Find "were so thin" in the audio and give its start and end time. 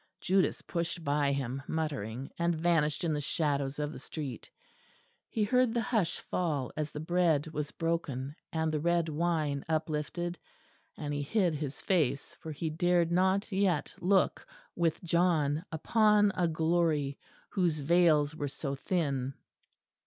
18.35-19.35